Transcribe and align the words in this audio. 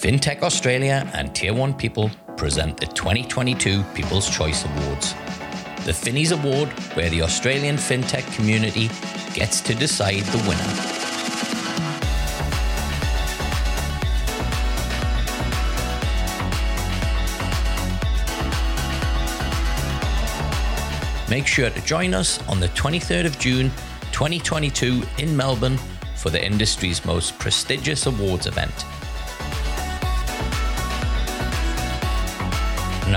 FinTech 0.00 0.40
Australia 0.40 1.06
and 1.12 1.34
Tier 1.34 1.52
1 1.52 1.74
People 1.74 2.10
present 2.38 2.80
the 2.80 2.86
2022 2.86 3.82
People's 3.92 4.30
Choice 4.34 4.64
Awards. 4.64 5.12
The 5.84 5.92
Finnies 5.92 6.32
Award, 6.32 6.70
where 6.96 7.10
the 7.10 7.20
Australian 7.20 7.76
FinTech 7.76 8.34
community 8.34 8.88
gets 9.34 9.60
to 9.60 9.74
decide 9.74 10.22
the 10.22 10.38
winner. 10.48 10.72
Make 21.28 21.46
sure 21.46 21.68
to 21.68 21.84
join 21.84 22.14
us 22.14 22.40
on 22.48 22.58
the 22.58 22.68
23rd 22.68 23.26
of 23.26 23.38
June 23.38 23.70
2022 24.12 25.02
in 25.18 25.36
Melbourne 25.36 25.76
for 26.16 26.30
the 26.30 26.42
industry's 26.42 27.04
most 27.04 27.38
prestigious 27.38 28.06
awards 28.06 28.46
event. 28.46 28.86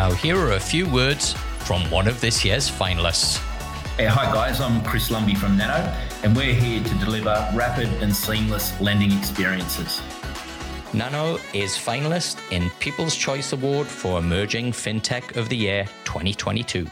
Now, 0.03 0.11
here 0.11 0.37
are 0.37 0.51
a 0.51 0.59
few 0.59 0.85
words 0.91 1.31
from 1.59 1.89
one 1.89 2.09
of 2.09 2.19
this 2.19 2.43
year's 2.43 2.69
finalists. 2.69 3.37
Hey, 3.95 4.05
hi 4.05 4.25
guys, 4.33 4.59
I'm 4.59 4.83
Chris 4.83 5.09
Lumby 5.09 5.37
from 5.37 5.55
Nano, 5.57 5.89
and 6.23 6.35
we're 6.35 6.53
here 6.53 6.83
to 6.83 6.95
deliver 6.95 7.49
rapid 7.53 7.87
and 8.03 8.13
seamless 8.13 8.77
lending 8.81 9.13
experiences. 9.13 10.01
Nano 10.91 11.35
is 11.53 11.77
finalist 11.77 12.35
in 12.51 12.69
People's 12.81 13.15
Choice 13.15 13.53
Award 13.53 13.87
for 13.87 14.19
Emerging 14.19 14.73
FinTech 14.73 15.37
of 15.37 15.47
the 15.47 15.55
Year 15.55 15.85
2022. 16.03 16.85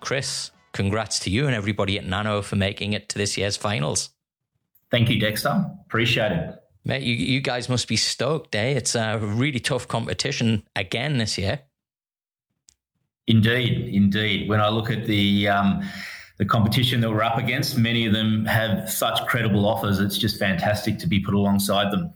Chris, 0.00 0.50
congrats 0.72 1.18
to 1.18 1.30
you 1.30 1.44
and 1.44 1.54
everybody 1.54 1.98
at 1.98 2.06
Nano 2.06 2.40
for 2.40 2.56
making 2.56 2.94
it 2.94 3.10
to 3.10 3.18
this 3.18 3.36
year's 3.36 3.58
finals. 3.58 4.14
Thank 4.90 5.10
you, 5.10 5.20
Dexter. 5.20 5.62
Appreciate 5.84 6.32
it. 6.32 6.54
Mate, 6.86 7.02
you, 7.02 7.14
you 7.16 7.40
guys 7.40 7.68
must 7.68 7.88
be 7.88 7.96
stoked, 7.96 8.54
eh? 8.54 8.68
It's 8.68 8.94
a 8.94 9.18
really 9.18 9.58
tough 9.58 9.88
competition 9.88 10.62
again 10.76 11.18
this 11.18 11.36
year. 11.36 11.62
Indeed, 13.26 13.92
indeed. 13.92 14.48
When 14.48 14.60
I 14.60 14.68
look 14.68 14.88
at 14.88 15.04
the 15.04 15.48
um, 15.48 15.82
the 16.38 16.44
competition 16.44 17.00
that 17.00 17.10
we're 17.10 17.24
up 17.24 17.38
against, 17.38 17.76
many 17.76 18.06
of 18.06 18.12
them 18.12 18.44
have 18.44 18.88
such 18.88 19.26
credible 19.26 19.66
offers. 19.66 19.98
It's 19.98 20.16
just 20.16 20.38
fantastic 20.38 21.00
to 21.00 21.08
be 21.08 21.18
put 21.18 21.34
alongside 21.34 21.90
them. 21.90 22.14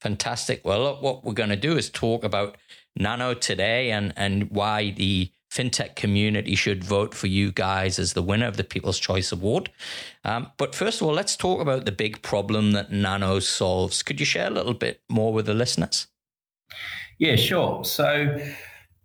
Fantastic. 0.00 0.62
Well, 0.64 0.80
look, 0.80 1.00
what 1.00 1.24
we're 1.24 1.32
going 1.32 1.50
to 1.50 1.56
do 1.56 1.76
is 1.76 1.88
talk 1.88 2.24
about 2.24 2.56
Nano 2.96 3.34
today 3.34 3.92
and 3.92 4.12
and 4.16 4.50
why 4.50 4.90
the 4.90 5.30
fintech 5.50 5.96
community 5.96 6.54
should 6.54 6.84
vote 6.84 7.14
for 7.14 7.26
you 7.26 7.50
guys 7.52 7.98
as 7.98 8.12
the 8.12 8.22
winner 8.22 8.46
of 8.46 8.56
the 8.56 8.64
People's 8.64 8.98
Choice 8.98 9.32
Award. 9.32 9.70
Um, 10.24 10.52
but 10.56 10.74
first 10.74 11.00
of 11.00 11.06
all, 11.06 11.14
let's 11.14 11.36
talk 11.36 11.60
about 11.60 11.84
the 11.84 11.92
big 11.92 12.22
problem 12.22 12.72
that 12.72 12.92
Nano 12.92 13.38
solves. 13.40 14.02
Could 14.02 14.20
you 14.20 14.26
share 14.26 14.48
a 14.48 14.50
little 14.50 14.74
bit 14.74 15.00
more 15.08 15.32
with 15.32 15.46
the 15.46 15.54
listeners? 15.54 16.06
Yeah, 17.18 17.36
sure. 17.36 17.84
So, 17.84 18.38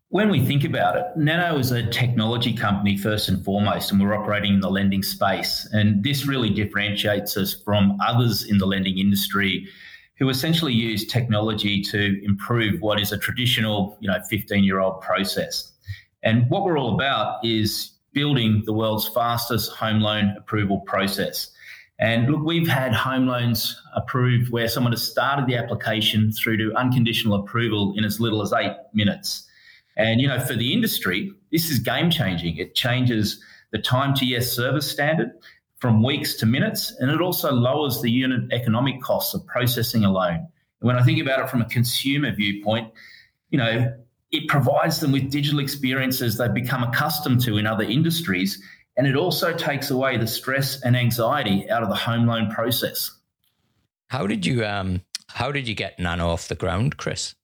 when 0.10 0.30
we 0.30 0.46
think 0.46 0.64
about 0.64 0.96
it, 0.96 1.06
Nano 1.16 1.58
is 1.58 1.72
a 1.72 1.90
technology 1.90 2.54
company 2.54 2.98
first 2.98 3.30
and 3.30 3.44
foremost, 3.44 3.92
and 3.92 4.00
we're 4.00 4.14
operating 4.14 4.54
in 4.54 4.60
the 4.60 4.70
lending 4.70 5.02
space. 5.02 5.68
And 5.72 6.04
this 6.04 6.28
really 6.28 6.52
differentiates 6.52 7.36
us 7.36 7.56
from 7.66 7.98
others 8.06 8.44
in 8.44 8.60
the 8.60 8.68
lending 8.68 9.00
industry 9.00 9.68
who 10.20 10.30
essentially 10.30 10.72
use 10.72 11.08
technology 11.08 11.82
to 11.82 12.24
improve 12.24 12.80
what 12.80 13.00
is 13.00 13.12
a 13.12 13.18
traditional, 13.18 13.98
you 14.02 14.08
know, 14.08 14.20
15 14.30 14.64
year 14.64 14.80
old 14.80 15.02
process. 15.02 15.73
And 16.24 16.50
what 16.50 16.64
we're 16.64 16.78
all 16.78 16.96
about 16.96 17.44
is 17.46 17.92
building 18.14 18.64
the 18.66 18.74
world's 18.74 19.08
fastest 19.08 19.72
home 19.72 20.00
loan 20.00 20.34
approval 20.38 20.80
process. 20.82 21.52
And 22.00 22.30
look, 22.30 22.44
we've 22.44 22.68
had 22.68 22.94
home 22.94 23.28
loans 23.28 23.80
approved 23.96 24.52
where 24.52 24.68
someone 24.68 24.94
has 24.94 25.04
started 25.04 25.48
the 25.48 25.56
application 25.56 26.32
through 26.32 26.58
to 26.58 26.76
unconditional 26.76 27.36
approval 27.36 27.94
in 27.98 28.04
as 28.04 28.20
little 28.20 28.42
as 28.42 28.52
eight 28.54 28.76
minutes. 28.94 29.48
And, 29.96 30.20
you 30.20 30.28
know, 30.28 30.40
for 30.40 30.56
the 30.56 30.74
industry, 30.74 31.32
this 31.52 31.70
is 31.70 31.80
game 31.80 32.10
changing. 32.10 32.58
It 32.58 32.74
changes 32.74 33.44
the 33.72 33.80
time 33.80 34.14
to 34.16 34.26
yes 34.26 34.52
service 34.52 34.90
standard 34.90 35.32
from 35.80 36.02
weeks 36.02 36.36
to 36.36 36.46
minutes, 36.46 36.96
and 37.00 37.12
it 37.12 37.20
also 37.20 37.52
lowers 37.52 38.02
the 38.02 38.10
unit 38.10 38.52
economic 38.54 39.02
costs 39.02 39.34
of 39.34 39.46
processing 39.46 40.06
a 40.06 40.12
loan. 40.12 40.36
And 40.36 40.88
when 40.88 40.96
I 40.96 41.04
think 41.04 41.22
about 41.22 41.42
it 41.42 41.50
from 41.50 41.62
a 41.62 41.66
consumer 41.66 42.34
viewpoint, 42.34 42.92
you 43.50 43.58
know, 43.58 43.94
it 44.34 44.48
provides 44.48 45.00
them 45.00 45.12
with 45.12 45.30
digital 45.30 45.60
experiences 45.60 46.38
they've 46.38 46.54
become 46.54 46.84
accustomed 46.84 47.40
to 47.42 47.58
in 47.58 47.68
other 47.68 47.84
industries. 47.84 48.62
And 48.98 49.08
it 49.08 49.16
also 49.16 49.54
takes 49.54 49.92
away 49.92 50.18
the 50.18 50.28
stress 50.28 50.82
and 50.82 50.98
anxiety 50.98 51.70
out 51.70 51.84
of 51.84 51.90
the 51.90 51.96
home 51.96 52.26
loan 52.26 52.50
process. 52.52 53.12
How 54.10 54.28
did 54.28 54.46
you 54.46 54.66
um, 54.66 55.02
how 55.30 55.52
did 55.52 55.68
you 55.68 55.76
get 55.76 56.00
Nano 56.00 56.30
off 56.30 56.48
the 56.48 56.56
ground, 56.56 56.98
Chris? 56.98 57.36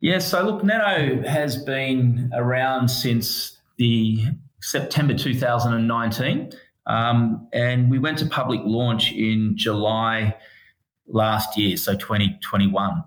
Yeah, 0.00 0.18
so 0.18 0.42
look, 0.42 0.64
Nano 0.64 1.22
has 1.22 1.56
been 1.56 2.30
around 2.34 2.88
since 2.88 3.58
the 3.78 4.24
September 4.60 5.14
2019. 5.14 6.52
Um, 6.86 7.46
and 7.52 7.88
we 7.88 8.00
went 8.00 8.18
to 8.18 8.26
public 8.26 8.60
launch 8.64 9.12
in 9.12 9.56
July 9.56 10.36
last 11.06 11.56
year, 11.56 11.76
so 11.76 11.94
2021. 11.94 13.04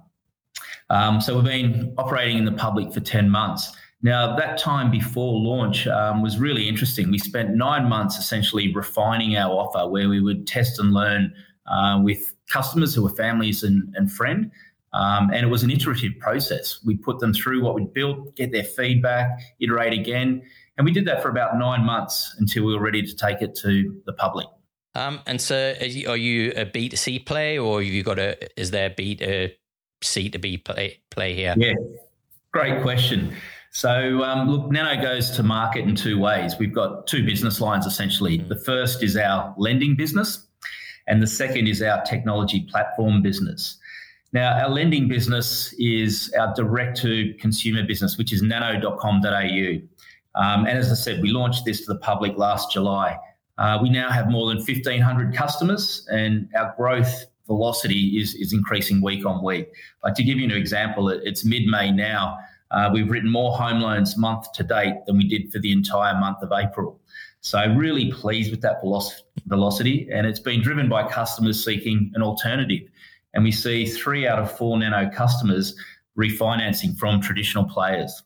Um, 0.90 1.22
so 1.22 1.36
we've 1.36 1.46
been 1.46 1.94
operating 1.98 2.38
in 2.38 2.46
the 2.46 2.52
public 2.52 2.94
for 2.94 3.00
10 3.00 3.30
months. 3.30 3.76
Now, 4.02 4.36
that 4.36 4.58
time 4.58 4.92
before 4.92 5.40
launch 5.40 5.88
um, 5.88 6.22
was 6.22 6.38
really 6.38 6.68
interesting. 6.68 7.10
We 7.10 7.18
spent 7.18 7.56
nine 7.56 7.90
months 7.90 8.18
essentially 8.18 8.74
refining 8.74 9.36
our 9.36 9.52
offer 9.52 9.90
where 9.90 10.10
we 10.10 10.22
would 10.22 10.46
test 10.46 10.80
and 10.80 10.94
learn 10.94 11.34
uh, 11.66 12.00
with 12.04 12.36
customers 12.48 12.94
who 12.94 13.04
were 13.04 13.10
families 13.10 13.64
and, 13.64 13.94
and. 13.96 14.12
Um, 14.94 15.30
and 15.34 15.46
it 15.46 15.50
was 15.50 15.64
an 15.64 15.72
iterative 15.72 16.14
process. 16.20 16.80
We 16.86 16.96
put 16.96 17.20
them 17.20 17.34
through 17.34 17.64
what 17.64 17.76
we'd 17.76 17.94
built, 17.94 18.36
get 18.36 18.52
their 18.52 18.64
feedback, 18.64 19.40
iterate 19.60 19.94
again. 19.94 20.44
And 20.78 20.86
we 20.86 20.92
did 20.92 21.06
that 21.06 21.22
for 21.22 21.30
about 21.30 21.58
nine 21.58 21.84
months 21.84 22.36
until 22.40 22.64
we 22.66 22.74
were 22.74 22.82
ready 22.82 23.02
to 23.02 23.16
take 23.16 23.42
it 23.42 23.56
to 23.56 24.02
the 24.06 24.14
public. 24.14 24.48
Um, 24.94 25.20
and 25.26 25.42
so, 25.42 25.76
are 26.08 26.16
you 26.16 26.54
a 26.56 26.66
B2C 26.66 27.26
play 27.26 27.58
or 27.58 27.82
have 27.82 27.92
you 27.92 28.04
got 28.04 28.20
a, 28.20 28.38
is 28.60 28.72
there 28.72 28.88
a 28.88 28.90
B2 28.90 29.52
see 30.06 30.30
to 30.30 30.40
be 30.40 30.58
play, 30.58 31.00
play 31.10 31.34
here? 31.34 31.54
Yeah, 31.58 31.74
great 32.52 32.82
question. 32.82 33.36
So, 33.72 34.24
um, 34.24 34.50
look, 34.50 34.72
Nano 34.72 35.02
goes 35.02 35.32
to 35.32 35.44
market 35.44 35.84
in 35.84 35.96
two 35.96 36.18
ways. 36.18 36.56
We've 36.58 36.74
got 36.74 37.08
two 37.08 37.26
business 37.26 37.60
lines 37.60 37.86
essentially. 37.86 38.40
Mm. 38.40 38.48
The 38.48 38.60
first 38.60 39.04
is 39.04 39.18
our 39.18 39.54
lending 39.58 39.98
business, 39.98 40.48
and 41.08 41.22
the 41.22 41.28
second 41.28 41.68
is 41.68 41.82
our 41.82 42.04
technology 42.06 42.62
platform 42.72 43.22
business. 43.22 43.78
Now, 44.32 44.58
our 44.62 44.70
lending 44.70 45.08
business 45.08 45.74
is 45.78 46.34
our 46.40 46.54
direct 46.56 46.98
to 47.02 47.34
consumer 47.36 47.84
business, 47.84 48.18
which 48.18 48.32
is 48.32 48.42
nano.com.au. 48.42 50.42
Um, 50.42 50.66
and 50.66 50.78
as 50.78 50.92
I 50.92 50.96
said, 50.96 51.22
we 51.22 51.32
launched 51.32 51.66
this 51.66 51.86
to 51.86 51.94
the 51.94 52.00
public 52.00 52.38
last 52.38 52.72
July. 52.72 53.18
Uh, 53.58 53.80
we 53.82 53.90
now 53.90 54.10
have 54.10 54.30
more 54.30 54.48
than 54.48 54.58
1,500 54.58 55.34
customers, 55.34 56.08
and 56.12 56.50
our 56.56 56.74
growth 56.78 57.26
velocity 57.48 58.20
is, 58.20 58.36
is 58.36 58.54
increasing 58.54 59.02
week 59.02 59.26
on 59.26 59.44
week. 59.44 59.68
Like 60.04 60.16
to 60.16 60.24
give 60.24 60.38
you 60.38 60.46
an 60.46 60.52
example, 60.52 61.10
it's 61.10 61.46
mid 61.46 61.66
May 61.66 61.92
now. 61.92 62.40
Uh, 62.72 62.90
we've 62.92 63.10
written 63.10 63.32
more 63.32 63.56
home 63.56 63.80
loans 63.80 64.18
month 64.18 64.52
to 64.54 64.64
date 64.64 64.96
than 65.06 65.18
we 65.18 65.28
did 65.28 65.52
for 65.52 65.60
the 65.60 65.72
entire 65.72 66.20
month 66.20 66.38
of 66.42 66.52
April. 66.52 67.00
So 67.42 67.64
really 67.76 68.12
pleased 68.12 68.50
with 68.50 68.62
that 68.62 68.82
velocity, 69.46 70.10
and 70.12 70.26
it's 70.26 70.40
been 70.40 70.62
driven 70.62 70.90
by 70.90 71.08
customers 71.08 71.64
seeking 71.64 72.12
an 72.16 72.24
alternative. 72.24 72.90
And 73.36 73.44
we 73.44 73.52
see 73.52 73.86
three 73.86 74.28
out 74.28 74.40
of 74.40 74.58
four 74.58 74.80
Nano 74.80 75.12
customers 75.12 75.76
refinancing 76.18 76.98
from 76.98 77.22
traditional 77.22 77.66
players. 77.66 78.24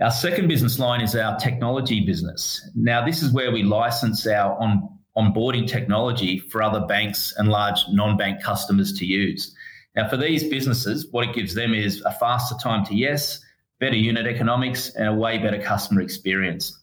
Our 0.00 0.10
second 0.10 0.48
business 0.48 0.78
line 0.78 1.00
is 1.00 1.14
our 1.14 1.38
technology 1.38 2.04
business. 2.04 2.68
Now, 2.74 3.06
this 3.06 3.22
is 3.22 3.32
where 3.32 3.52
we 3.52 3.62
license 3.62 4.26
our 4.26 4.58
on 4.60 4.95
onboarding 5.16 5.66
technology 5.66 6.38
for 6.38 6.62
other 6.62 6.80
banks 6.80 7.34
and 7.36 7.48
large 7.48 7.80
non 7.90 8.16
bank 8.16 8.42
customers 8.42 8.92
to 8.94 9.06
use. 9.06 9.54
Now, 9.94 10.08
for 10.08 10.16
these 10.16 10.44
businesses, 10.44 11.08
what 11.10 11.28
it 11.28 11.34
gives 11.34 11.54
them 11.54 11.72
is 11.72 12.02
a 12.02 12.12
faster 12.12 12.54
time 12.62 12.84
to 12.86 12.94
yes, 12.94 13.40
better 13.80 13.96
unit 13.96 14.26
economics, 14.26 14.90
and 14.90 15.08
a 15.08 15.14
way 15.14 15.38
better 15.38 15.60
customer 15.60 16.02
experience. 16.02 16.78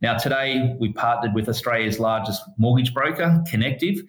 Now, 0.00 0.18
today 0.18 0.76
we 0.78 0.92
partnered 0.92 1.34
with 1.34 1.48
Australia's 1.48 1.98
largest 1.98 2.42
mortgage 2.58 2.92
broker, 2.92 3.42
Connective, 3.48 4.02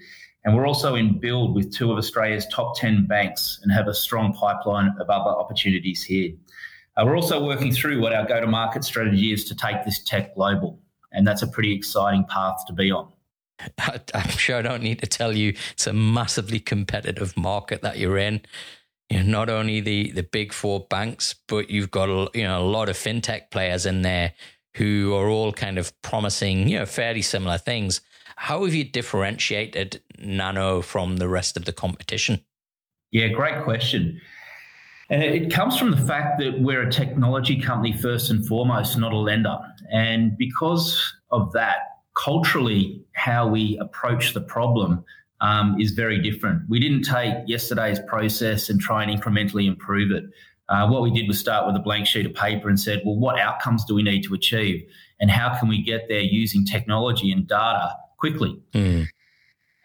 and 0.43 0.55
we're 0.55 0.67
also 0.67 0.95
in 0.95 1.19
build 1.19 1.55
with 1.55 1.73
two 1.73 1.91
of 1.91 1.97
Australia's 1.97 2.47
top 2.47 2.77
10 2.77 3.05
banks 3.05 3.59
and 3.61 3.71
have 3.71 3.87
a 3.87 3.93
strong 3.93 4.33
pipeline 4.33 4.93
of 4.99 5.09
other 5.09 5.29
opportunities 5.29 6.03
here. 6.03 6.31
Uh, 6.95 7.05
we're 7.05 7.15
also 7.15 7.43
working 7.43 7.71
through 7.71 8.01
what 8.01 8.13
our 8.13 8.25
go 8.25 8.41
to 8.41 8.47
market 8.47 8.83
strategy 8.83 9.31
is 9.31 9.45
to 9.45 9.55
take 9.55 9.83
this 9.85 9.99
tech 10.03 10.33
global, 10.33 10.79
and 11.11 11.27
that's 11.27 11.41
a 11.41 11.47
pretty 11.47 11.73
exciting 11.73 12.25
path 12.25 12.63
to 12.65 12.73
be 12.73 12.91
on. 12.91 13.07
I'm 14.13 14.29
sure 14.29 14.57
I 14.57 14.61
don't 14.61 14.83
need 14.83 14.99
to 14.99 15.07
tell 15.07 15.33
you 15.33 15.55
it's 15.71 15.87
a 15.87 15.93
massively 15.93 16.59
competitive 16.59 17.35
market 17.37 17.81
that 17.81 17.97
you're 17.97 18.17
in. 18.17 18.41
You 19.09 19.23
know, 19.23 19.39
not 19.39 19.49
only 19.49 19.79
the 19.79 20.11
the 20.11 20.23
big 20.23 20.53
four 20.53 20.85
banks, 20.89 21.35
but 21.47 21.69
you've 21.69 21.91
got 21.91 22.09
a, 22.09 22.29
you 22.37 22.43
know 22.43 22.61
a 22.61 22.67
lot 22.67 22.89
of 22.89 22.97
fintech 22.97 23.51
players 23.51 23.85
in 23.85 24.01
there 24.01 24.33
who 24.75 25.15
are 25.15 25.29
all 25.29 25.53
kind 25.53 25.77
of 25.77 25.99
promising 26.01 26.67
you 26.67 26.79
know 26.79 26.85
fairly 26.85 27.21
similar 27.21 27.57
things. 27.57 28.01
How 28.35 28.63
have 28.65 28.73
you 28.73 28.83
differentiated 28.83 30.01
Nano 30.19 30.81
from 30.81 31.17
the 31.17 31.27
rest 31.27 31.57
of 31.57 31.65
the 31.65 31.73
competition? 31.73 32.43
Yeah, 33.11 33.29
great 33.29 33.63
question. 33.63 34.21
And 35.09 35.23
it 35.23 35.51
comes 35.51 35.77
from 35.77 35.91
the 35.91 35.97
fact 35.97 36.37
that 36.39 36.59
we're 36.59 36.81
a 36.81 36.91
technology 36.91 37.61
company 37.61 37.93
first 37.93 38.29
and 38.29 38.45
foremost, 38.45 38.97
not 38.97 39.13
a 39.13 39.17
lender. 39.17 39.57
And 39.91 40.37
because 40.37 41.01
of 41.31 41.51
that, 41.53 41.77
culturally, 42.17 43.03
how 43.13 43.47
we 43.47 43.77
approach 43.79 44.33
the 44.33 44.41
problem 44.41 45.03
um, 45.41 45.79
is 45.79 45.91
very 45.91 46.19
different. 46.19 46.63
We 46.67 46.79
didn't 46.79 47.03
take 47.03 47.33
yesterday's 47.45 47.99
process 48.07 48.69
and 48.69 48.81
try 48.81 49.03
and 49.03 49.21
incrementally 49.21 49.67
improve 49.67 50.11
it. 50.11 50.25
Uh, 50.69 50.87
what 50.87 51.01
we 51.01 51.11
did 51.11 51.27
was 51.27 51.39
start 51.39 51.65
with 51.65 51.75
a 51.75 51.79
blank 51.79 52.07
sheet 52.07 52.25
of 52.25 52.33
paper 52.33 52.67
and 52.67 52.79
said, 52.79 53.01
well, 53.05 53.15
what 53.15 53.39
outcomes 53.39 53.85
do 53.85 53.95
we 53.95 54.03
need 54.03 54.23
to 54.23 54.33
achieve? 54.33 54.85
And 55.19 55.31
how 55.31 55.57
can 55.57 55.69
we 55.69 55.81
get 55.81 56.07
there 56.09 56.19
using 56.19 56.65
technology 56.65 57.31
and 57.31 57.47
data 57.47 57.95
quickly? 58.17 58.59
Mm. 58.73 59.07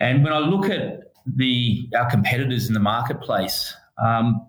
And 0.00 0.25
when 0.25 0.32
I 0.32 0.38
look 0.38 0.69
at 0.69 1.12
the 1.25 1.88
our 1.96 2.11
competitors 2.11 2.67
in 2.67 2.75
the 2.75 2.81
marketplace, 2.81 3.73
um, 4.02 4.44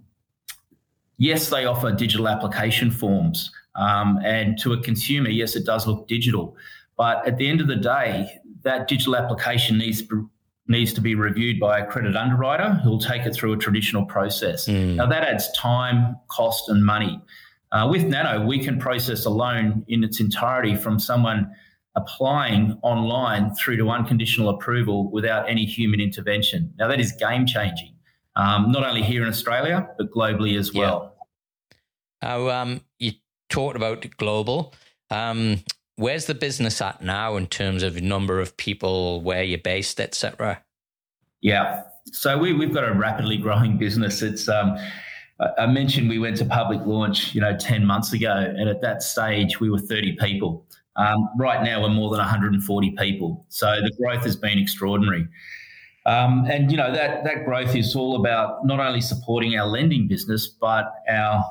yes, 1.18 1.50
they 1.50 1.66
offer 1.66 1.92
digital 1.92 2.28
application 2.28 2.90
forms. 2.90 3.52
Um, 3.76 4.20
and 4.24 4.58
to 4.60 4.74
a 4.74 4.82
consumer, 4.82 5.30
yes, 5.30 5.56
it 5.56 5.66
does 5.66 5.86
look 5.86 6.08
digital. 6.08 6.56
But 6.98 7.28
at 7.28 7.38
the 7.38 7.48
end 7.48 7.62
of 7.62 7.68
the 7.68 7.76
day, 7.76 8.40
that 8.64 8.88
digital 8.88 9.16
application 9.16 9.78
needs 9.78 10.04
needs 10.68 10.94
to 10.94 11.02
be 11.02 11.14
reviewed 11.14 11.60
by 11.60 11.80
a 11.80 11.86
credit 11.86 12.16
underwriter 12.16 12.76
who 12.76 12.92
will 12.92 13.00
take 13.00 13.26
it 13.26 13.36
through 13.36 13.52
a 13.52 13.58
traditional 13.58 14.06
process. 14.06 14.66
Mm. 14.66 14.96
Now 14.96 15.06
that 15.08 15.24
adds 15.24 15.52
time, 15.52 16.16
cost, 16.30 16.70
and 16.70 16.86
money. 16.86 17.20
Uh, 17.72 17.88
with 17.90 18.04
Nano, 18.04 18.46
we 18.46 18.64
can 18.64 18.80
process 18.80 19.26
a 19.26 19.30
loan 19.30 19.84
in 19.88 20.04
its 20.04 20.20
entirety 20.20 20.76
from 20.76 21.00
someone 21.00 21.52
applying 21.96 22.78
online 22.82 23.54
through 23.56 23.78
to 23.78 23.90
unconditional 23.90 24.50
approval 24.50 25.12
without 25.12 25.50
any 25.50 25.66
human 25.66 26.00
intervention. 26.00 26.74
Now 26.78 26.88
that 26.88 27.00
is 27.00 27.12
game 27.12 27.46
changing, 27.46 27.94
um, 28.36 28.72
not 28.72 28.86
only 28.86 29.04
here 29.04 29.22
in 29.24 29.30
Australia 29.30 29.88
but 29.98 30.12
globally 30.12 30.58
as 30.58 30.74
well. 30.74 31.16
Yeah. 32.22 32.62
Um, 32.62 32.82
you 33.00 33.14
talked 33.50 33.76
about 33.76 34.06
global. 34.18 34.74
Um, 35.10 35.64
where's 35.96 36.26
the 36.26 36.36
business 36.36 36.82
at 36.82 37.02
now 37.02 37.36
in 37.36 37.48
terms 37.48 37.84
of 37.84 38.02
number 38.02 38.40
of 38.40 38.56
people, 38.58 39.22
where 39.22 39.44
you're 39.44 39.60
based, 39.60 40.00
etc.? 40.00 40.62
Yeah, 41.42 41.84
so 42.06 42.38
we, 42.38 42.54
we've 42.54 42.74
got 42.74 42.88
a 42.88 42.94
rapidly 42.94 43.38
growing 43.38 43.78
business. 43.78 44.22
It's 44.22 44.48
um, 44.50 44.78
I 45.58 45.66
mentioned 45.66 46.10
we 46.10 46.20
went 46.20 46.38
to 46.38 46.46
public 46.46 46.82
launch, 46.86 47.34
you 47.34 47.42
know, 47.42 47.58
ten 47.58 47.86
months 47.86 48.14
ago, 48.14 48.34
and 48.34 48.70
at 48.70 48.82
that 48.82 49.04
stage 49.04 49.60
we 49.60 49.70
were 49.70 49.80
thirty 49.80 50.16
people. 50.20 50.66
Um, 50.96 51.30
right 51.38 51.64
now 51.64 51.82
we're 51.82 51.90
more 51.90 52.12
than 52.12 52.20
140 52.20 52.92
people, 52.92 53.46
so 53.50 53.66
the 53.82 53.92
growth 53.98 54.24
has 54.24 54.36
been 54.36 54.60
extraordinary. 54.60 55.28
Um, 56.06 56.46
and 56.52 56.70
you 56.70 56.78
know 56.78 56.94
that 56.94 57.24
that 57.24 57.46
growth 57.46 57.76
is 57.76 57.96
all 57.96 58.20
about 58.20 58.66
not 58.66 58.80
only 58.80 59.02
supporting 59.02 59.58
our 59.58 59.66
lending 59.66 60.08
business, 60.08 60.48
but 60.48 60.94
our 61.10 61.44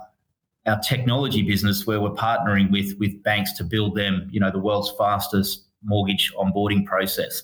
our 0.66 0.78
technology 0.80 1.42
business 1.42 1.86
where 1.86 2.00
we're 2.00 2.10
partnering 2.10 2.70
with 2.70 2.96
with 2.98 3.22
banks 3.22 3.52
to 3.54 3.64
build 3.64 3.96
them, 3.96 4.28
you 4.30 4.40
know, 4.40 4.50
the 4.50 4.58
world's 4.58 4.92
fastest 4.96 5.66
mortgage 5.82 6.32
onboarding 6.34 6.84
process. 6.86 7.42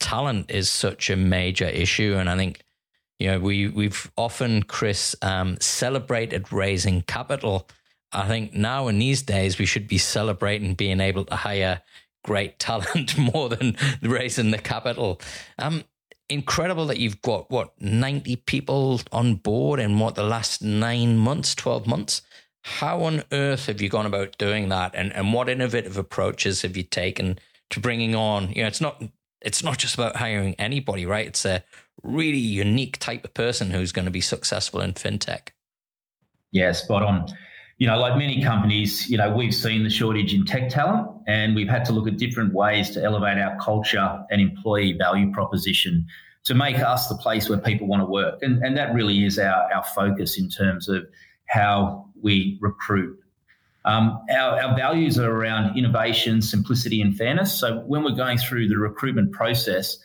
Talent 0.00 0.50
is 0.50 0.68
such 0.68 1.10
a 1.10 1.16
major 1.16 1.66
issue, 1.66 2.16
and 2.18 2.28
I 2.28 2.36
think 2.36 2.62
you 3.18 3.28
know 3.28 3.38
we 3.38 3.68
we've 3.68 4.10
often, 4.16 4.64
Chris, 4.64 5.14
um, 5.22 5.56
celebrated 5.60 6.52
raising 6.52 7.02
capital. 7.02 7.68
I 8.12 8.26
think 8.26 8.52
now 8.52 8.88
in 8.88 8.98
these 8.98 9.22
days 9.22 9.58
we 9.58 9.66
should 9.66 9.88
be 9.88 9.98
celebrating 9.98 10.74
being 10.74 11.00
able 11.00 11.24
to 11.26 11.36
hire 11.36 11.80
great 12.24 12.58
talent 12.58 13.16
more 13.16 13.48
than 13.48 13.76
raising 14.02 14.50
the 14.50 14.58
capital. 14.58 15.20
Um, 15.58 15.84
incredible 16.32 16.86
that 16.86 16.98
you've 16.98 17.22
got 17.22 17.50
what 17.50 17.72
90 17.80 18.36
people 18.36 19.00
on 19.12 19.36
board 19.36 19.80
in 19.80 19.98
what 19.98 20.14
the 20.14 20.22
last 20.22 20.62
nine 20.62 21.16
months 21.16 21.54
12 21.54 21.86
months? 21.86 22.22
How 22.62 23.02
on 23.02 23.24
earth 23.32 23.66
have 23.66 23.80
you 23.80 23.88
gone 23.88 24.06
about 24.06 24.38
doing 24.38 24.68
that? 24.68 24.94
And, 24.94 25.12
and 25.12 25.32
what 25.32 25.48
innovative 25.48 25.96
approaches 25.96 26.62
have 26.62 26.76
you 26.76 26.82
taken 26.82 27.38
to 27.70 27.80
bringing 27.80 28.14
on 28.14 28.52
you 28.52 28.62
know 28.62 28.68
it's 28.68 28.82
not 28.82 29.02
it's 29.40 29.64
not 29.64 29.78
just 29.78 29.94
about 29.94 30.16
hiring 30.16 30.54
anybody 30.54 31.06
right? 31.06 31.26
It's 31.26 31.44
a 31.44 31.64
really 32.02 32.38
unique 32.38 32.98
type 32.98 33.24
of 33.24 33.34
person 33.34 33.70
who's 33.70 33.92
going 33.92 34.04
to 34.04 34.10
be 34.10 34.20
successful 34.20 34.80
in 34.80 34.94
fintech. 34.94 35.48
Yeah 36.50 36.72
spot 36.72 37.02
on 37.02 37.26
you 37.82 37.88
know, 37.88 37.98
like 37.98 38.16
many 38.16 38.40
companies, 38.40 39.10
you 39.10 39.18
know, 39.18 39.28
we've 39.28 39.52
seen 39.52 39.82
the 39.82 39.90
shortage 39.90 40.32
in 40.32 40.44
tech 40.46 40.68
talent 40.68 41.10
and 41.26 41.56
we've 41.56 41.68
had 41.68 41.84
to 41.84 41.92
look 41.92 42.06
at 42.06 42.16
different 42.16 42.54
ways 42.54 42.90
to 42.90 43.02
elevate 43.02 43.38
our 43.38 43.58
culture 43.58 44.24
and 44.30 44.40
employee 44.40 44.92
value 44.92 45.32
proposition 45.32 46.06
to 46.44 46.54
make 46.54 46.78
us 46.78 47.08
the 47.08 47.16
place 47.16 47.48
where 47.48 47.58
people 47.58 47.88
want 47.88 48.00
to 48.00 48.06
work. 48.06 48.38
And, 48.40 48.62
and 48.64 48.76
that 48.76 48.94
really 48.94 49.24
is 49.24 49.36
our, 49.36 49.68
our 49.74 49.82
focus 49.96 50.38
in 50.38 50.48
terms 50.48 50.88
of 50.88 51.08
how 51.46 52.06
we 52.22 52.56
recruit. 52.60 53.18
Um, 53.84 54.16
our, 54.30 54.62
our 54.62 54.76
values 54.76 55.18
are 55.18 55.32
around 55.32 55.76
innovation, 55.76 56.40
simplicity, 56.40 57.02
and 57.02 57.16
fairness. 57.16 57.52
So 57.52 57.80
when 57.80 58.04
we're 58.04 58.12
going 58.12 58.38
through 58.38 58.68
the 58.68 58.78
recruitment 58.78 59.32
process, 59.32 59.98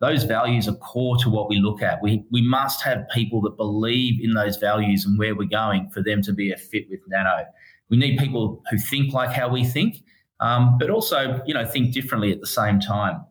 those 0.00 0.24
values 0.24 0.68
are 0.68 0.76
core 0.76 1.16
to 1.18 1.30
what 1.30 1.48
we 1.48 1.58
look 1.58 1.82
at. 1.82 2.00
We, 2.02 2.24
we 2.30 2.42
must 2.42 2.82
have 2.82 3.08
people 3.12 3.40
that 3.42 3.56
believe 3.56 4.22
in 4.22 4.32
those 4.34 4.56
values 4.56 5.04
and 5.04 5.18
where 5.18 5.34
we're 5.34 5.48
going 5.48 5.90
for 5.90 6.02
them 6.02 6.22
to 6.22 6.32
be 6.32 6.52
a 6.52 6.56
fit 6.56 6.86
with 6.88 7.00
Nano. 7.08 7.44
We 7.90 7.96
need 7.96 8.18
people 8.18 8.62
who 8.70 8.78
think 8.78 9.12
like 9.12 9.30
how 9.30 9.48
we 9.48 9.64
think, 9.64 10.04
um, 10.40 10.76
but 10.78 10.90
also, 10.90 11.40
you 11.46 11.54
know, 11.54 11.64
think 11.64 11.92
differently 11.92 12.30
at 12.32 12.40
the 12.40 12.46
same 12.46 12.78
time. 12.78 13.24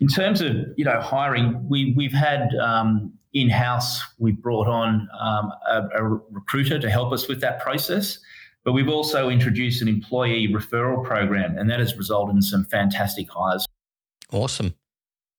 In 0.00 0.06
terms 0.06 0.40
of, 0.40 0.54
you 0.76 0.84
know, 0.84 1.00
hiring, 1.00 1.68
we, 1.68 1.94
we've 1.96 2.12
had 2.12 2.54
um, 2.62 3.12
in-house, 3.34 4.00
we've 4.18 4.40
brought 4.40 4.68
on 4.68 5.08
um, 5.18 5.50
a, 5.68 5.82
a 5.96 6.04
recruiter 6.30 6.78
to 6.78 6.88
help 6.88 7.12
us 7.12 7.26
with 7.26 7.40
that 7.40 7.60
process. 7.60 8.18
But 8.64 8.72
we've 8.72 8.88
also 8.88 9.30
introduced 9.30 9.82
an 9.82 9.88
employee 9.88 10.48
referral 10.48 11.02
program, 11.02 11.56
and 11.56 11.70
that 11.70 11.80
has 11.80 11.96
resulted 11.96 12.36
in 12.36 12.42
some 12.42 12.66
fantastic 12.66 13.30
hires. 13.30 13.66
Awesome. 14.30 14.74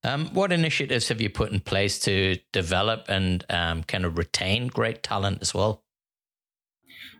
Um, 0.02 0.28
what 0.28 0.50
initiatives 0.50 1.08
have 1.08 1.20
you 1.20 1.28
put 1.28 1.52
in 1.52 1.60
place 1.60 1.98
to 2.00 2.38
develop 2.52 3.04
and 3.08 3.44
um, 3.50 3.82
kind 3.84 4.04
of 4.04 4.16
retain 4.16 4.68
great 4.68 5.02
talent 5.02 5.38
as 5.42 5.52
well? 5.52 5.82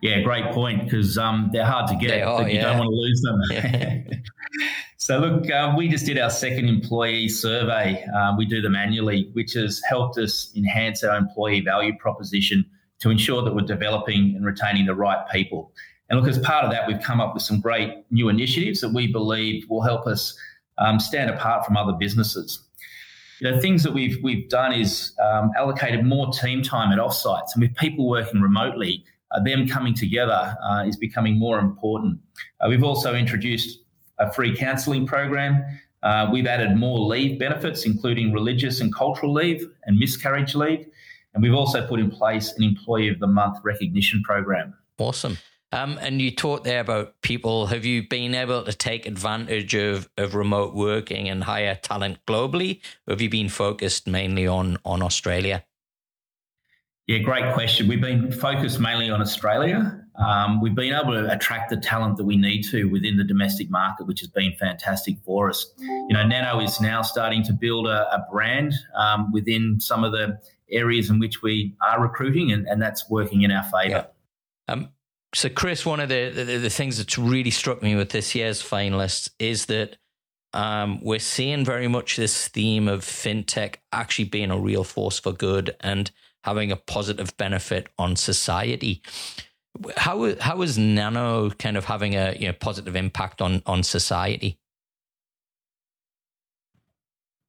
Yeah, 0.01 0.21
great 0.21 0.45
point 0.51 0.83
because 0.83 1.17
um, 1.19 1.51
they're 1.53 1.65
hard 1.65 1.87
to 1.89 1.95
get, 1.95 2.23
are, 2.23 2.41
but 2.41 2.51
you 2.51 2.57
yeah. 2.57 2.63
don't 2.63 2.79
want 2.79 2.89
to 2.89 2.95
lose 2.95 3.21
them. 3.21 3.41
Yeah. 3.51 4.17
so, 4.97 5.19
look, 5.19 5.49
uh, 5.51 5.75
we 5.77 5.89
just 5.89 6.07
did 6.07 6.17
our 6.17 6.31
second 6.31 6.67
employee 6.67 7.29
survey. 7.29 8.03
Uh, 8.15 8.33
we 8.35 8.45
do 8.45 8.61
them 8.61 8.75
annually, 8.75 9.29
which 9.33 9.53
has 9.53 9.79
helped 9.87 10.17
us 10.17 10.51
enhance 10.55 11.03
our 11.03 11.15
employee 11.15 11.61
value 11.61 11.95
proposition 11.99 12.65
to 12.99 13.11
ensure 13.11 13.43
that 13.43 13.53
we're 13.53 13.61
developing 13.61 14.35
and 14.35 14.43
retaining 14.43 14.87
the 14.87 14.95
right 14.95 15.29
people. 15.31 15.71
And 16.09 16.19
look, 16.19 16.27
as 16.27 16.39
part 16.39 16.65
of 16.65 16.71
that, 16.71 16.87
we've 16.87 17.01
come 17.01 17.21
up 17.21 17.35
with 17.35 17.43
some 17.43 17.61
great 17.61 18.03
new 18.09 18.27
initiatives 18.29 18.81
that 18.81 18.89
we 18.89 19.05
believe 19.05 19.69
will 19.69 19.83
help 19.83 20.07
us 20.07 20.35
um, 20.79 20.99
stand 20.99 21.29
apart 21.29 21.63
from 21.63 21.77
other 21.77 21.93
businesses 21.93 22.67
you 23.41 23.49
know, 23.49 23.59
things 23.59 23.81
that 23.81 23.91
we've 23.91 24.21
we've 24.23 24.47
done 24.49 24.71
is 24.71 25.13
um, 25.19 25.51
allocated 25.57 26.05
more 26.05 26.31
team 26.31 26.61
time 26.61 26.91
at 26.93 26.99
offsites, 26.99 27.55
and 27.55 27.63
with 27.63 27.75
people 27.75 28.07
working 28.07 28.39
remotely, 28.39 29.03
uh, 29.31 29.41
them 29.43 29.67
coming 29.67 29.95
together 29.95 30.55
uh, 30.63 30.83
is 30.85 30.95
becoming 30.95 31.39
more 31.39 31.57
important. 31.57 32.19
Uh, 32.59 32.69
we've 32.69 32.83
also 32.83 33.15
introduced 33.15 33.79
a 34.19 34.31
free 34.31 34.55
counselling 34.55 35.07
program. 35.07 35.65
Uh, 36.03 36.29
we've 36.31 36.45
added 36.45 36.77
more 36.77 36.99
leave 36.99 37.39
benefits, 37.39 37.85
including 37.85 38.31
religious 38.31 38.79
and 38.79 38.93
cultural 38.93 39.33
leave 39.33 39.67
and 39.85 39.97
miscarriage 39.97 40.53
leave, 40.53 40.85
and 41.33 41.41
we've 41.41 41.55
also 41.55 41.85
put 41.87 41.99
in 41.99 42.11
place 42.11 42.53
an 42.53 42.63
Employee 42.63 43.07
of 43.07 43.17
the 43.19 43.27
Month 43.27 43.57
recognition 43.63 44.21
program. 44.21 44.75
Awesome. 44.99 45.35
Um, 45.73 45.97
and 46.01 46.21
you 46.21 46.31
talked 46.31 46.65
there 46.65 46.81
about 46.81 47.21
people. 47.21 47.67
Have 47.67 47.85
you 47.85 48.07
been 48.07 48.35
able 48.35 48.63
to 48.63 48.73
take 48.73 49.05
advantage 49.05 49.73
of, 49.73 50.09
of 50.17 50.35
remote 50.35 50.73
working 50.73 51.29
and 51.29 51.43
hire 51.43 51.75
talent 51.75 52.17
globally? 52.27 52.81
Or 53.07 53.13
have 53.13 53.21
you 53.21 53.29
been 53.29 53.47
focused 53.47 54.05
mainly 54.07 54.47
on, 54.47 54.77
on 54.83 55.01
Australia? 55.01 55.63
Yeah, 57.07 57.19
great 57.19 57.53
question. 57.53 57.87
We've 57.87 58.01
been 58.01 58.31
focused 58.31 58.79
mainly 58.79 59.09
on 59.09 59.21
Australia. 59.21 59.97
Um, 60.15 60.61
we've 60.61 60.75
been 60.75 60.93
able 60.93 61.13
to 61.13 61.31
attract 61.33 61.69
the 61.69 61.77
talent 61.77 62.17
that 62.17 62.25
we 62.25 62.35
need 62.35 62.63
to 62.65 62.85
within 62.85 63.17
the 63.17 63.23
domestic 63.23 63.69
market, 63.69 64.07
which 64.07 64.19
has 64.19 64.29
been 64.29 64.53
fantastic 64.59 65.17
for 65.25 65.49
us. 65.49 65.73
You 65.79 66.09
know, 66.11 66.25
Nano 66.25 66.59
is 66.59 66.79
now 66.81 67.01
starting 67.01 67.43
to 67.43 67.53
build 67.53 67.87
a, 67.87 68.13
a 68.13 68.25
brand 68.31 68.73
um, 68.95 69.31
within 69.31 69.79
some 69.79 70.03
of 70.03 70.11
the 70.11 70.37
areas 70.69 71.09
in 71.09 71.17
which 71.17 71.41
we 71.41 71.75
are 71.81 72.01
recruiting, 72.01 72.51
and, 72.51 72.67
and 72.67 72.81
that's 72.81 73.09
working 73.09 73.41
in 73.41 73.51
our 73.51 73.63
favour. 73.63 74.07
Yeah. 74.67 74.73
Um, 74.73 74.89
so, 75.33 75.49
Chris, 75.49 75.85
one 75.85 75.99
of 75.99 76.09
the, 76.09 76.29
the, 76.29 76.43
the 76.57 76.69
things 76.69 76.97
that's 76.97 77.17
really 77.17 77.51
struck 77.51 77.81
me 77.81 77.95
with 77.95 78.09
this 78.09 78.35
year's 78.35 78.61
finalists 78.61 79.29
is 79.39 79.67
that 79.67 79.97
um, 80.53 80.99
we're 81.01 81.19
seeing 81.19 81.63
very 81.63 81.87
much 81.87 82.17
this 82.17 82.49
theme 82.49 82.89
of 82.89 83.01
fintech 83.01 83.75
actually 83.93 84.25
being 84.25 84.51
a 84.51 84.59
real 84.59 84.83
force 84.83 85.19
for 85.19 85.31
good 85.31 85.75
and 85.79 86.11
having 86.43 86.71
a 86.71 86.75
positive 86.75 87.35
benefit 87.37 87.87
on 87.97 88.17
society. 88.17 89.01
How 89.95 90.35
how 90.41 90.61
is 90.63 90.77
Nano 90.77 91.49
kind 91.51 91.77
of 91.77 91.85
having 91.85 92.15
a 92.15 92.35
you 92.37 92.47
know 92.47 92.53
positive 92.53 92.97
impact 92.97 93.41
on 93.41 93.61
on 93.65 93.83
society? 93.83 94.59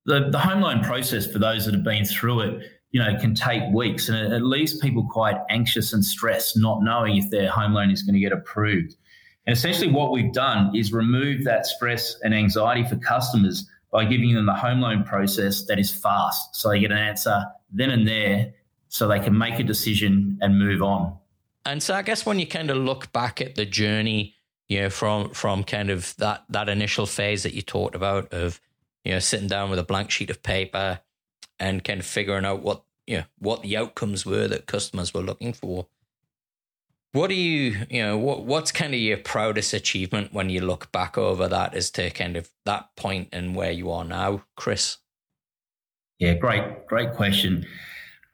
The 0.05 0.29
the 0.31 0.39
home 0.39 0.61
loan 0.61 0.85
process 0.85 1.27
for 1.27 1.41
those 1.41 1.65
that 1.65 1.75
have 1.75 1.83
been 1.83 2.05
through 2.05 2.41
it 2.43 2.72
you 2.93 3.01
know, 3.01 3.19
can 3.19 3.35
take 3.35 3.63
weeks 3.73 4.09
and 4.09 4.33
it, 4.33 4.43
leaves 4.43 4.77
people 4.79 5.07
quite 5.11 5.37
anxious 5.49 5.93
and 5.93 6.05
stressed, 6.05 6.57
not 6.59 6.83
knowing 6.83 7.17
if 7.17 7.31
their 7.31 7.51
home 7.51 7.73
loan 7.73 7.91
is 7.91 8.03
going 8.03 8.15
to 8.15 8.21
get 8.21 8.33
approved. 8.33 8.95
And 9.47 9.57
essentially, 9.57 9.91
what 9.91 10.13
we've 10.13 10.33
done 10.33 10.77
is 10.77 10.93
remove 10.93 11.45
that 11.45 11.67
stress 11.67 12.17
and 12.23 12.35
anxiety 12.35 12.85
for 12.85 12.97
customers 12.97 13.69
by 13.91 14.05
giving 14.05 14.35
them 14.35 14.47
the 14.47 14.55
home 14.55 14.81
loan 14.81 15.05
process 15.05 15.65
that 15.67 15.79
is 15.79 15.91
fast. 15.91 16.55
So 16.55 16.69
they 16.69 16.81
get 16.81 16.93
an 16.93 16.99
answer 16.99 17.45
then 17.73 17.91
and 17.91 18.07
there 18.07 18.53
so 18.89 19.09
they 19.09 19.21
can 19.21 19.37
make 19.37 19.59
a 19.59 19.63
decision 19.63 20.39
and 20.43 20.59
move 20.59 20.83
on. 20.83 21.17
And 21.65 21.83
so 21.83 21.95
I 21.95 22.03
guess 22.03 22.27
when 22.27 22.39
you 22.39 22.47
kind 22.47 22.71
of 22.71 22.77
look 22.77 23.11
back 23.13 23.41
at 23.41 23.55
the 23.55 23.65
journey, 23.65 24.35
you 24.69 24.83
know, 24.83 24.91
from 24.91 25.31
from 25.31 25.65
kind 25.65 25.91
of 25.91 26.15
that 26.19 26.45
that 26.51 26.69
initial 26.69 27.07
phase 27.07 27.43
that 27.45 27.55
you 27.55 27.63
talked 27.63 27.95
about 27.95 28.33
of, 28.33 28.61
you 29.05 29.13
know, 29.13 29.19
sitting 29.19 29.49
down 29.49 29.71
with 29.71 29.79
a 29.79 29.85
blank 29.85 30.11
sheet 30.11 30.31
of 30.31 30.43
paper 30.43 31.01
and 31.63 31.85
kind 31.85 32.01
of 32.01 32.07
figuring 32.07 32.45
out 32.45 32.63
what 32.63 32.83
you 33.07 33.19
know 33.19 33.25
what 33.39 33.63
the 33.63 33.77
outcomes 33.77 34.27
were 34.27 34.49
that 34.49 34.67
customers 34.67 35.15
were 35.15 35.23
looking 35.23 35.53
for. 35.53 35.87
What 37.13 37.29
do 37.29 37.35
you, 37.35 37.87
you 37.91 38.03
know, 38.03 38.19
what 38.19 38.45
what's 38.45 38.73
kind 38.73 38.95
of 38.95 39.01
your 39.01 39.19
proudest 39.19 39.73
achievement 39.73 40.33
when 40.33 40.51
you 40.51 40.61
look 40.61 40.91
back 40.93 41.17
over 41.17 41.47
that 41.49 41.75
as 41.75 41.91
to 41.93 42.11
kind 42.11 42.37
of 42.37 42.51
that 42.65 42.97
point 42.97 43.29
and 43.33 43.55
where 43.55 43.71
you 43.71 43.91
are 43.91 44.05
now, 44.05 44.45
Chris? 44.57 44.99
Yeah, 46.19 46.35
great, 46.35 46.87
great 46.87 47.13
question. 47.13 47.67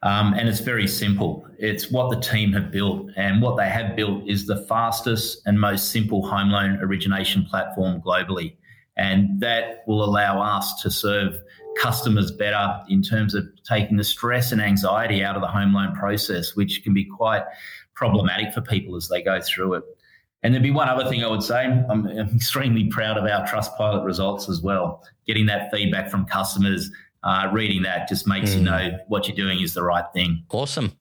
Um, 0.01 0.33
and 0.33 0.47
it's 0.47 0.61
very 0.61 0.87
simple. 0.87 1.45
It's 1.57 1.91
what 1.91 2.09
the 2.09 2.21
team 2.21 2.53
have 2.53 2.71
built. 2.71 3.09
And 3.17 3.41
what 3.41 3.57
they 3.57 3.67
have 3.67 3.97
built 3.97 4.29
is 4.29 4.45
the 4.45 4.63
fastest 4.65 5.41
and 5.45 5.59
most 5.59 5.91
simple 5.91 6.25
home 6.25 6.51
loan 6.51 6.79
origination 6.81 7.45
platform 7.45 8.01
globally. 8.01 8.55
And 8.95 9.41
that 9.41 9.83
will 9.87 10.03
allow 10.03 10.41
us 10.41 10.81
to 10.83 10.91
serve 10.91 11.41
customers 11.79 12.31
better 12.31 12.81
in 12.89 13.01
terms 13.01 13.33
of 13.33 13.47
taking 13.67 13.97
the 13.97 14.03
stress 14.03 14.51
and 14.51 14.61
anxiety 14.61 15.23
out 15.23 15.35
of 15.35 15.41
the 15.41 15.47
home 15.47 15.73
loan 15.73 15.95
process, 15.95 16.55
which 16.55 16.83
can 16.83 16.93
be 16.93 17.05
quite 17.05 17.43
problematic 17.95 18.53
for 18.53 18.61
people 18.61 18.95
as 18.95 19.07
they 19.07 19.21
go 19.21 19.39
through 19.41 19.75
it. 19.75 19.83
And 20.43 20.53
there'd 20.53 20.63
be 20.63 20.71
one 20.71 20.87
other 20.87 21.09
thing 21.09 21.23
I 21.23 21.27
would 21.27 21.43
say. 21.43 21.65
I'm, 21.65 22.07
I'm 22.07 22.35
extremely 22.35 22.87
proud 22.87 23.17
of 23.17 23.25
our 23.25 23.45
Trustpilot 23.45 24.05
results 24.05 24.49
as 24.49 24.61
well. 24.61 25.03
Getting 25.25 25.45
that 25.47 25.71
feedback 25.71 26.09
from 26.09 26.25
customers 26.25 26.91
uh, 27.23 27.49
reading 27.51 27.81
that 27.83 28.07
just 28.07 28.27
makes 28.27 28.51
mm. 28.51 28.53
you 28.53 28.59
hmm. 28.59 28.65
know 28.65 28.97
what 29.07 29.27
you're 29.27 29.35
doing 29.35 29.61
is 29.61 29.73
the 29.73 29.83
right 29.83 30.05
thing. 30.13 30.43
Awesome. 30.51 30.93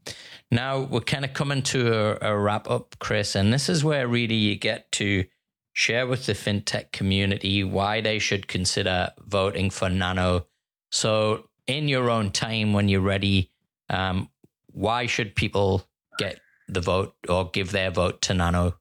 Now 0.51 0.81
we're 0.81 1.01
kind 1.01 1.25
of 1.25 1.35
coming 1.35 1.63
to 1.65 2.19
a, 2.25 2.33
a 2.33 2.39
wrap 2.39 2.69
up, 2.71 2.97
Chris, 2.99 3.37
and 3.37 3.53
this 3.53 3.69
is 3.69 3.85
where 3.85 4.09
really 4.09 4.35
you 4.35 4.57
get 4.57 4.91
to 4.93 5.25
share 5.73 6.07
with 6.07 6.27
the 6.27 6.33
fintech 6.33 6.91
community 6.91 7.63
why 7.63 8.01
they 8.01 8.19
should 8.19 8.49
consider 8.49 9.11
voting 9.27 9.71
for 9.71 9.89
Nano. 9.89 10.47
So, 10.91 11.49
in 11.67 11.89
your 11.89 12.11
own 12.11 12.31
time, 12.31 12.73
when 12.73 12.89
you're 12.89 13.01
ready, 13.01 13.51
um, 13.91 14.31
why 14.73 15.07
should 15.07 15.35
people 15.35 15.85
get 16.19 16.41
the 16.69 16.81
vote 16.81 17.15
or 17.29 17.51
give 17.51 17.73
their 17.73 17.91
vote 17.91 18.23
to 18.23 18.35
Nano? 18.35 18.79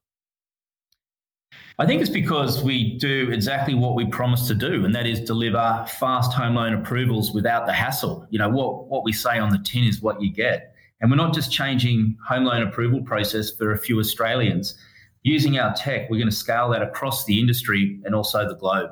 I 1.79 1.85
think 1.85 2.01
it's 2.01 2.09
because 2.09 2.63
we 2.63 2.97
do 2.97 3.29
exactly 3.31 3.75
what 3.75 3.93
we 3.93 4.05
promised 4.05 4.47
to 4.47 4.55
do, 4.55 4.83
and 4.83 4.95
that 4.95 5.05
is 5.05 5.19
deliver 5.19 5.85
fast 5.99 6.33
home 6.33 6.55
loan 6.55 6.73
approvals 6.73 7.33
without 7.33 7.67
the 7.67 7.73
hassle. 7.73 8.25
You 8.31 8.39
know, 8.39 8.49
what, 8.49 8.87
what 8.87 9.03
we 9.03 9.13
say 9.13 9.37
on 9.37 9.49
the 9.49 9.59
tin 9.59 9.83
is 9.83 10.01
what 10.01 10.19
you 10.19 10.31
get. 10.31 10.73
And 10.99 11.11
we're 11.11 11.17
not 11.17 11.35
just 11.35 11.51
changing 11.51 12.17
home 12.27 12.45
loan 12.45 12.63
approval 12.63 13.03
process 13.03 13.51
for 13.51 13.73
a 13.73 13.77
few 13.77 13.99
Australians. 13.99 14.73
Using 15.21 15.59
our 15.59 15.73
tech, 15.75 16.09
we're 16.09 16.17
going 16.17 16.29
to 16.29 16.35
scale 16.35 16.69
that 16.69 16.81
across 16.81 17.25
the 17.25 17.39
industry 17.39 17.99
and 18.05 18.15
also 18.15 18.47
the 18.47 18.55
globe. 18.55 18.89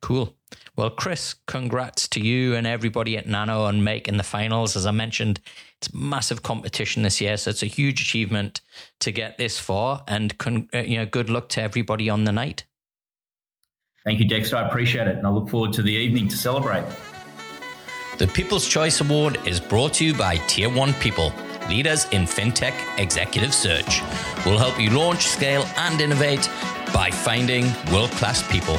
Cool. 0.00 0.36
Well, 0.76 0.90
Chris, 0.90 1.34
congrats 1.46 2.08
to 2.08 2.20
you 2.20 2.54
and 2.54 2.66
everybody 2.66 3.16
at 3.16 3.26
Nano 3.26 3.64
on 3.64 3.84
making 3.84 4.16
the 4.16 4.22
finals. 4.22 4.74
As 4.74 4.86
I 4.86 4.90
mentioned, 4.90 5.40
it's 5.76 5.92
massive 5.92 6.42
competition 6.42 7.02
this 7.02 7.20
year, 7.20 7.36
so 7.36 7.50
it's 7.50 7.62
a 7.62 7.66
huge 7.66 8.00
achievement 8.00 8.60
to 9.00 9.12
get 9.12 9.36
this 9.36 9.58
far. 9.58 10.02
And 10.08 10.36
con- 10.38 10.68
uh, 10.72 10.78
you 10.78 10.96
know, 10.96 11.06
good 11.06 11.28
luck 11.28 11.48
to 11.50 11.62
everybody 11.62 12.08
on 12.08 12.24
the 12.24 12.32
night. 12.32 12.64
Thank 14.04 14.18
you, 14.18 14.28
Dexter. 14.28 14.56
I 14.56 14.66
appreciate 14.66 15.06
it, 15.06 15.16
and 15.16 15.26
I 15.26 15.30
look 15.30 15.48
forward 15.48 15.72
to 15.74 15.82
the 15.82 15.92
evening 15.92 16.28
to 16.28 16.36
celebrate. 16.36 16.84
The 18.18 18.26
People's 18.28 18.68
Choice 18.68 19.00
Award 19.00 19.38
is 19.46 19.60
brought 19.60 19.94
to 19.94 20.04
you 20.04 20.14
by 20.14 20.36
Tier 20.46 20.68
One 20.68 20.92
People, 20.94 21.32
leaders 21.68 22.06
in 22.10 22.22
fintech 22.22 22.74
executive 22.98 23.54
search. 23.54 24.02
We'll 24.44 24.58
help 24.58 24.80
you 24.80 24.90
launch, 24.90 25.26
scale, 25.26 25.64
and 25.76 26.00
innovate 26.00 26.48
by 26.92 27.10
finding 27.10 27.64
world 27.92 28.10
class 28.12 28.42
people. 28.50 28.76